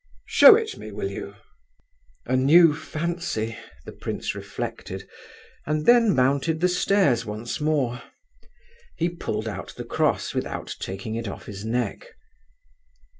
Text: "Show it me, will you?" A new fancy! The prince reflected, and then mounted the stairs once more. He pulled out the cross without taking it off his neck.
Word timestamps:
"Show 0.25 0.55
it 0.55 0.77
me, 0.79 0.91
will 0.91 1.11
you?" 1.11 1.35
A 2.25 2.35
new 2.35 2.73
fancy! 2.75 3.55
The 3.85 3.91
prince 3.91 4.33
reflected, 4.33 5.07
and 5.67 5.85
then 5.85 6.15
mounted 6.15 6.59
the 6.59 6.69
stairs 6.69 7.23
once 7.23 7.59
more. 7.61 8.01
He 8.97 9.09
pulled 9.09 9.47
out 9.47 9.75
the 9.77 9.85
cross 9.85 10.33
without 10.33 10.75
taking 10.79 11.13
it 11.13 11.27
off 11.27 11.45
his 11.45 11.63
neck. 11.63 12.15